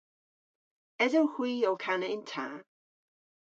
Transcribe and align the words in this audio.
Esowgh 1.03 1.35
hwi 1.35 1.51
ow 1.69 1.77
kana 1.83 2.07
yn 2.15 2.23
ta? 2.31 2.47